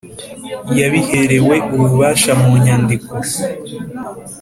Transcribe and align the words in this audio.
yabiherewe 0.79 1.55
ububasha 1.75 2.31
mu 2.41 2.51
nyandiko 2.63 3.13